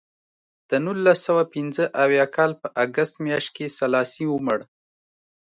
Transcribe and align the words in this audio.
د 0.69 0.71
نولس 0.85 1.19
سوه 1.27 1.43
پنځه 1.53 1.83
اویا 2.03 2.25
کال 2.35 2.51
په 2.61 2.67
اګست 2.85 3.13
میاشت 3.25 3.49
کې 3.55 3.73
سلاسي 3.79 4.25
ومړ. 4.29 4.59